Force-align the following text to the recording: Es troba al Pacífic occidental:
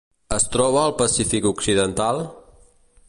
Es 0.37 0.47
troba 0.53 0.79
al 0.83 0.95
Pacífic 1.01 1.47
occidental: 1.53 2.23